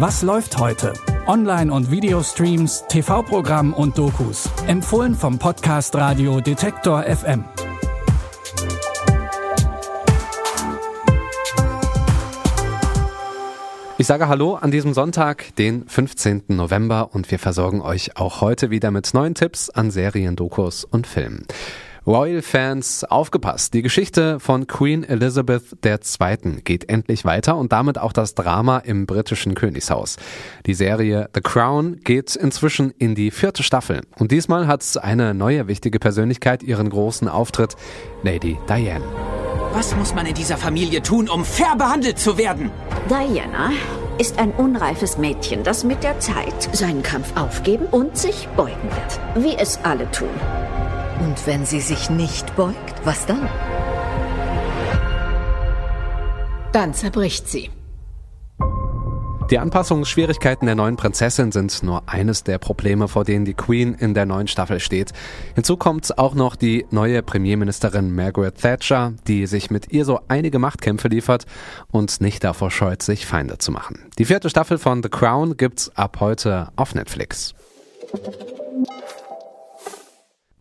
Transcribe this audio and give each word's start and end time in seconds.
Was 0.00 0.22
läuft 0.22 0.58
heute? 0.58 0.92
Online- 1.26 1.72
und 1.72 1.90
Videostreams, 1.90 2.84
TV-Programm 2.88 3.74
und 3.74 3.98
Dokus. 3.98 4.48
Empfohlen 4.68 5.12
vom 5.12 5.40
Podcast 5.40 5.96
Radio 5.96 6.40
Detektor 6.40 7.02
FM. 7.02 7.44
Ich 13.98 14.06
sage 14.06 14.28
Hallo 14.28 14.54
an 14.54 14.70
diesem 14.70 14.94
Sonntag, 14.94 15.56
den 15.56 15.88
15. 15.88 16.44
November, 16.50 17.10
und 17.12 17.28
wir 17.32 17.40
versorgen 17.40 17.82
euch 17.82 18.16
auch 18.16 18.40
heute 18.40 18.70
wieder 18.70 18.92
mit 18.92 19.12
neuen 19.14 19.34
Tipps 19.34 19.68
an 19.68 19.90
Serien, 19.90 20.36
Dokus 20.36 20.84
und 20.84 21.08
Filmen. 21.08 21.44
Royal-Fans, 22.08 23.04
aufgepasst. 23.04 23.74
Die 23.74 23.82
Geschichte 23.82 24.40
von 24.40 24.66
Queen 24.66 25.04
Elizabeth 25.04 25.76
II. 25.84 26.62
geht 26.64 26.88
endlich 26.88 27.26
weiter 27.26 27.54
und 27.58 27.70
damit 27.70 27.98
auch 27.98 28.14
das 28.14 28.34
Drama 28.34 28.78
im 28.78 29.04
britischen 29.04 29.54
Königshaus. 29.54 30.16
Die 30.64 30.72
Serie 30.72 31.28
The 31.34 31.42
Crown 31.42 32.00
geht 32.00 32.34
inzwischen 32.34 32.92
in 32.92 33.14
die 33.14 33.30
vierte 33.30 33.62
Staffel 33.62 34.00
und 34.18 34.32
diesmal 34.32 34.66
hat 34.66 34.82
eine 35.02 35.34
neue 35.34 35.68
wichtige 35.68 35.98
Persönlichkeit 35.98 36.62
ihren 36.62 36.88
großen 36.88 37.28
Auftritt, 37.28 37.76
Lady 38.22 38.56
Diane. 38.66 39.04
Was 39.74 39.94
muss 39.94 40.14
man 40.14 40.24
in 40.24 40.34
dieser 40.34 40.56
Familie 40.56 41.02
tun, 41.02 41.28
um 41.28 41.44
fair 41.44 41.76
behandelt 41.76 42.18
zu 42.18 42.38
werden? 42.38 42.70
Diana 43.10 43.72
ist 44.16 44.38
ein 44.38 44.52
unreifes 44.52 45.18
Mädchen, 45.18 45.62
das 45.62 45.84
mit 45.84 46.02
der 46.02 46.18
Zeit 46.20 46.74
seinen 46.74 47.02
Kampf 47.02 47.36
aufgeben 47.36 47.84
und 47.84 48.16
sich 48.16 48.48
beugen 48.56 48.88
wird. 48.90 49.44
Wie 49.44 49.56
es 49.56 49.78
alle 49.84 50.10
tun. 50.10 50.30
Und 51.20 51.46
wenn 51.46 51.64
sie 51.64 51.80
sich 51.80 52.10
nicht 52.10 52.54
beugt, 52.56 52.94
was 53.04 53.26
dann? 53.26 53.48
Dann 56.72 56.94
zerbricht 56.94 57.48
sie. 57.48 57.70
Die 59.50 59.58
Anpassungsschwierigkeiten 59.58 60.66
der 60.66 60.74
neuen 60.74 60.96
Prinzessin 60.96 61.52
sind 61.52 61.82
nur 61.82 62.02
eines 62.06 62.44
der 62.44 62.58
Probleme, 62.58 63.08
vor 63.08 63.24
denen 63.24 63.46
die 63.46 63.54
Queen 63.54 63.94
in 63.94 64.12
der 64.12 64.26
neuen 64.26 64.46
Staffel 64.46 64.78
steht. 64.78 65.12
Hinzu 65.54 65.78
kommt 65.78 66.18
auch 66.18 66.34
noch 66.34 66.54
die 66.54 66.84
neue 66.90 67.22
Premierministerin 67.22 68.14
Margaret 68.14 68.60
Thatcher, 68.60 69.14
die 69.26 69.46
sich 69.46 69.70
mit 69.70 69.90
ihr 69.90 70.04
so 70.04 70.20
einige 70.28 70.58
Machtkämpfe 70.58 71.08
liefert 71.08 71.46
und 71.90 72.20
nicht 72.20 72.44
davor 72.44 72.70
scheut, 72.70 73.00
sich 73.00 73.24
Feinde 73.24 73.56
zu 73.56 73.72
machen. 73.72 74.10
Die 74.18 74.26
vierte 74.26 74.50
Staffel 74.50 74.76
von 74.76 75.02
The 75.02 75.08
Crown 75.08 75.56
gibt's 75.56 75.90
ab 75.96 76.18
heute 76.20 76.68
auf 76.76 76.94
Netflix. 76.94 77.54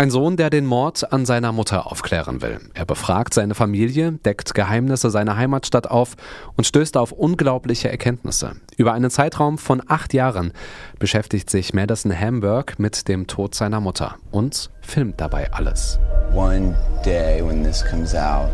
Ein 0.00 0.10
Sohn, 0.10 0.38
der 0.38 0.48
den 0.48 0.64
Mord 0.64 1.12
an 1.12 1.26
seiner 1.26 1.52
Mutter 1.52 1.92
aufklären 1.92 2.40
will. 2.40 2.58
Er 2.72 2.86
befragt 2.86 3.34
seine 3.34 3.54
Familie, 3.54 4.12
deckt 4.12 4.54
Geheimnisse 4.54 5.10
seiner 5.10 5.36
Heimatstadt 5.36 5.90
auf 5.90 6.16
und 6.56 6.64
stößt 6.64 6.96
auf 6.96 7.12
unglaubliche 7.12 7.90
Erkenntnisse. 7.90 8.52
Über 8.78 8.94
einen 8.94 9.10
Zeitraum 9.10 9.58
von 9.58 9.82
acht 9.86 10.14
Jahren 10.14 10.54
beschäftigt 10.98 11.50
sich 11.50 11.74
Madison 11.74 12.18
Hamburg 12.18 12.78
mit 12.78 13.08
dem 13.08 13.26
Tod 13.26 13.54
seiner 13.54 13.80
Mutter 13.80 14.16
und 14.30 14.70
filmt 14.80 15.20
dabei 15.20 15.52
alles. 15.52 15.98
One 16.34 16.74
day 17.04 17.46
when 17.46 17.62
this 17.62 17.84
comes 17.84 18.14
out, 18.14 18.48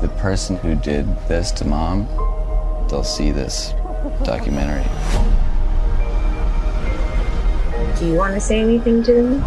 the 0.00 0.08
person 0.20 0.58
who 0.64 0.74
did 0.74 1.06
this 1.28 1.54
to 1.54 1.64
mom, 1.64 2.08
they'll 2.88 3.04
see 3.04 3.32
this 3.32 3.72
documentary. 4.24 4.82
Do 8.02 8.08
you 8.08 8.18
want 8.18 8.34
to 8.34 8.40
say 8.40 8.60
anything 8.60 9.00
to 9.04 9.12
them? 9.12 9.44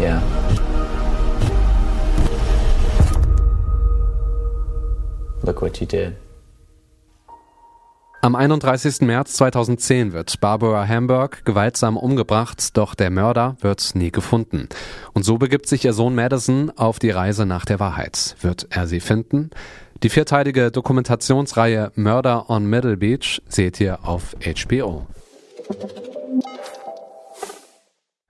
Yeah. 0.00 0.20
Look 5.44 5.62
what 5.62 5.80
you 5.80 5.86
did. 5.86 6.16
Am 8.20 8.34
31. 8.34 9.02
März 9.02 9.34
2010 9.34 10.12
wird 10.12 10.40
Barbara 10.40 10.88
Hamburg 10.88 11.44
gewaltsam 11.44 11.96
umgebracht, 11.96 12.76
doch 12.76 12.96
der 12.96 13.10
Mörder 13.10 13.56
wird 13.60 13.94
nie 13.94 14.10
gefunden. 14.10 14.68
Und 15.12 15.24
so 15.24 15.38
begibt 15.38 15.68
sich 15.68 15.84
ihr 15.84 15.92
Sohn 15.92 16.16
Madison 16.16 16.72
auf 16.74 16.98
die 16.98 17.10
Reise 17.10 17.46
nach 17.46 17.64
der 17.64 17.78
Wahrheit. 17.78 18.34
Wird 18.40 18.66
er 18.70 18.88
sie 18.88 18.98
finden? 18.98 19.50
Die 20.02 20.08
vierteilige 20.08 20.72
Dokumentationsreihe 20.72 21.92
Murder 21.94 22.50
on 22.50 22.66
Middle 22.66 22.96
Beach 22.96 23.40
seht 23.46 23.80
ihr 23.80 24.04
auf 24.04 24.34
HBO. 24.42 25.06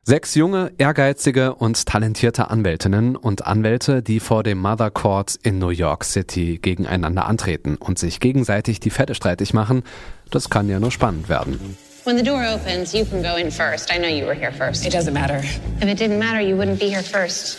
Sechs 0.03 0.35
junge, 0.35 0.73
ehrgeizige 0.79 1.55
und 1.55 1.87
talentierte 1.87 2.51
Anwältinnen 2.51 3.15
und 3.15 3.47
Anwälte, 3.47 4.03
die 4.03 4.19
vor 4.19 4.43
dem 4.43 4.59
Mother 4.59 4.91
Court 4.91 5.37
in 5.43 5.59
New 5.59 5.69
York 5.69 6.05
City 6.05 6.59
gegeneinander 6.61 7.27
antreten 7.27 7.77
und 7.77 7.99
sich 7.99 8.19
gegenseitig 8.19 8.81
die 8.81 8.91
Fette 8.91 9.15
streitig 9.15 9.55
machen, 9.55 9.85
das 10.31 10.51
kann 10.51 10.69
ja 10.69 10.81
nur 10.81 10.91
spannend 10.91 11.29
werden. 11.29 11.77
When 12.05 12.17
the 12.17 12.25
door 12.25 12.43
opens, 12.43 12.93
you 12.93 13.05
can 13.05 13.23
go 13.23 13.37
in 13.37 13.51
first. 13.51 13.93
I 13.95 13.99
know 13.99 14.09
you 14.09 14.27
were 14.27 14.35
here 14.35 14.51
first. 14.51 14.87
It 14.87 14.95
doesn't 14.95 15.13
matter. 15.13 15.43
If 15.81 15.89
it 15.89 16.01
didn't 16.01 16.19
matter, 16.19 16.41
you 16.41 16.57
wouldn't 16.57 16.81
be 16.81 16.89
here 16.89 17.03
first. 17.03 17.59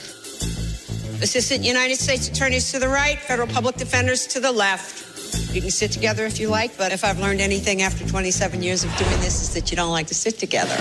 Assistant 1.22 1.64
United 1.64 1.98
States 1.98 2.28
Attorneys 2.28 2.72
to 2.72 2.80
the 2.80 2.88
right, 2.88 3.20
federal 3.20 3.48
public 3.48 3.78
defenders 3.78 4.26
to 4.28 4.42
the 4.42 4.52
left. 4.52 5.11
You 5.54 5.62
can 5.62 5.72
sit 5.72 5.92
together 5.92 6.26
if 6.26 6.40
you 6.40 6.48
like, 6.48 6.78
but 6.78 6.92
if 6.92 7.04
I've 7.04 7.20
learned 7.20 7.42
anything 7.42 7.82
after 7.82 8.08
27 8.08 8.62
years 8.64 8.84
of 8.84 8.96
doing 8.98 9.20
this, 9.22 9.42
is 9.42 9.54
that 9.54 9.72
you 9.72 9.78
don't 9.78 9.92
like 9.92 10.08
to 10.08 10.16
sit 10.16 10.40
together. 10.40 10.76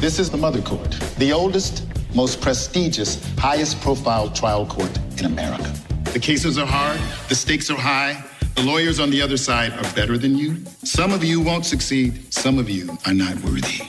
This 0.00 0.18
is 0.18 0.30
the 0.30 0.36
Mother 0.36 0.62
Court, 0.62 0.90
the 1.18 1.32
oldest, 1.32 1.86
most 2.14 2.40
prestigious, 2.40 3.22
highest 3.36 3.80
profile 3.80 4.30
trial 4.30 4.66
court 4.66 4.96
in 5.18 5.26
America. 5.26 5.72
The 6.12 6.18
cases 6.18 6.56
are 6.58 6.66
hard, 6.66 6.98
the 7.28 7.34
stakes 7.34 7.70
are 7.70 7.76
high, 7.76 8.24
the 8.54 8.62
lawyers 8.62 8.98
on 8.98 9.10
the 9.10 9.22
other 9.22 9.36
side 9.36 9.72
are 9.72 9.94
better 9.94 10.18
than 10.18 10.36
you. 10.36 10.64
Some 10.82 11.12
of 11.12 11.22
you 11.22 11.40
won't 11.40 11.66
succeed, 11.66 12.32
some 12.32 12.58
of 12.58 12.68
you 12.68 12.96
are 13.06 13.14
not 13.14 13.36
worthy. 13.40 13.82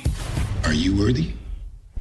Are 0.65 0.73
you 0.73 0.95
worthy? 0.95 1.33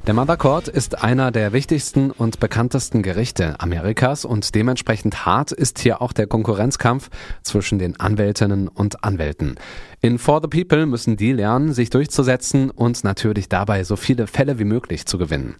Der 0.09 0.15
Mother 0.15 0.37
Court 0.37 0.67
ist 0.67 1.03
einer 1.03 1.29
der 1.29 1.53
wichtigsten 1.53 2.09
und 2.09 2.39
bekanntesten 2.39 3.03
Gerichte 3.03 3.59
Amerikas 3.59 4.25
und 4.25 4.55
dementsprechend 4.55 5.27
hart 5.27 5.51
ist 5.51 5.77
hier 5.77 6.01
auch 6.01 6.13
der 6.13 6.25
Konkurrenzkampf 6.25 7.11
zwischen 7.43 7.77
den 7.77 7.99
Anwältinnen 7.99 8.69
und 8.69 9.03
Anwälten. 9.03 9.59
In 10.01 10.17
For 10.17 10.41
the 10.41 10.47
People 10.47 10.87
müssen 10.87 11.15
die 11.15 11.31
lernen, 11.31 11.73
sich 11.73 11.91
durchzusetzen 11.91 12.71
und 12.71 13.03
natürlich 13.03 13.49
dabei 13.49 13.83
so 13.83 13.95
viele 13.95 14.25
Fälle 14.25 14.57
wie 14.57 14.63
möglich 14.63 15.05
zu 15.05 15.19
gewinnen. 15.19 15.57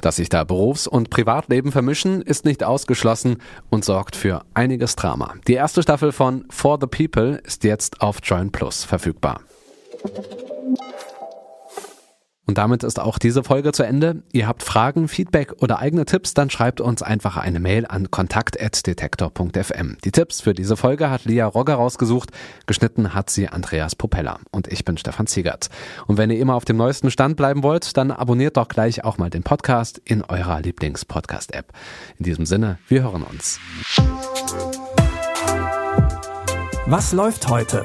Dass 0.00 0.16
sich 0.16 0.28
da 0.28 0.42
Berufs- 0.42 0.88
und 0.88 1.10
Privatleben 1.10 1.70
vermischen, 1.70 2.22
ist 2.22 2.44
nicht 2.44 2.64
ausgeschlossen 2.64 3.36
und 3.70 3.84
sorgt 3.84 4.16
für 4.16 4.42
einiges 4.52 4.96
Drama. 4.96 5.34
Die 5.46 5.54
erste 5.54 5.80
Staffel 5.80 6.10
von 6.10 6.44
For 6.50 6.76
the 6.80 6.88
People 6.88 7.40
ist 7.44 7.62
jetzt 7.62 8.00
auf 8.00 8.16
Join 8.24 8.50
Plus 8.50 8.82
verfügbar. 8.82 9.42
Und 12.46 12.58
damit 12.58 12.82
ist 12.82 12.98
auch 12.98 13.18
diese 13.18 13.44
Folge 13.44 13.70
zu 13.72 13.84
Ende. 13.84 14.22
Ihr 14.32 14.48
habt 14.48 14.64
Fragen, 14.64 15.06
Feedback 15.06 15.62
oder 15.62 15.78
eigene 15.78 16.04
Tipps, 16.04 16.34
dann 16.34 16.50
schreibt 16.50 16.80
uns 16.80 17.00
einfach 17.00 17.36
eine 17.36 17.60
Mail 17.60 17.86
an 17.86 18.10
kontakt.detektor.fm. 18.10 19.96
Die 20.04 20.10
Tipps 20.10 20.40
für 20.40 20.52
diese 20.52 20.76
Folge 20.76 21.08
hat 21.08 21.24
Lia 21.24 21.46
Rogger 21.46 21.74
rausgesucht, 21.74 22.30
geschnitten 22.66 23.14
hat 23.14 23.30
sie 23.30 23.48
Andreas 23.48 23.94
Popella 23.94 24.40
und 24.50 24.66
ich 24.72 24.84
bin 24.84 24.96
Stefan 24.96 25.28
Ziegert. 25.28 25.70
Und 26.08 26.18
wenn 26.18 26.30
ihr 26.30 26.40
immer 26.40 26.56
auf 26.56 26.64
dem 26.64 26.76
neuesten 26.76 27.12
Stand 27.12 27.36
bleiben 27.36 27.62
wollt, 27.62 27.96
dann 27.96 28.10
abonniert 28.10 28.56
doch 28.56 28.68
gleich 28.68 29.04
auch 29.04 29.18
mal 29.18 29.30
den 29.30 29.44
Podcast 29.44 30.00
in 30.04 30.22
eurer 30.22 30.60
Lieblings-Podcast-App. 30.60 31.72
In 32.18 32.24
diesem 32.24 32.44
Sinne, 32.44 32.78
wir 32.88 33.04
hören 33.04 33.22
uns. 33.22 33.60
Was 36.86 37.12
läuft 37.12 37.48
heute? 37.48 37.84